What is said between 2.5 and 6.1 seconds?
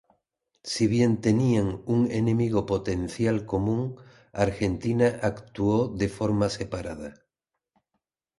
potencial común, Argentina actuó de